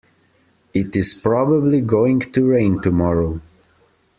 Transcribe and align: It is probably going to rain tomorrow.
It 0.73 0.95
is 0.95 1.13
probably 1.13 1.79
going 1.79 2.21
to 2.21 2.43
rain 2.47 2.81
tomorrow. 2.81 3.39